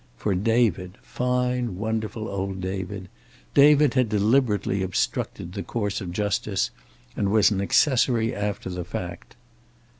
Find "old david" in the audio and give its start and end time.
2.27-3.07